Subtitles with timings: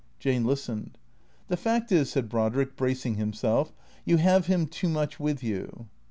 [0.17, 0.97] Jane listened."
[1.49, 3.71] The fact is," said Brodrick, bracing himself,"
[4.03, 5.89] you have him too much with you."